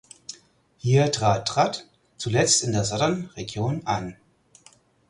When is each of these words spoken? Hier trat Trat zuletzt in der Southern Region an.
Hier 0.77 1.11
trat 1.11 1.47
Trat 1.47 1.87
zuletzt 2.17 2.63
in 2.63 2.71
der 2.71 2.85
Southern 2.85 3.27
Region 3.35 3.85
an. 3.85 4.15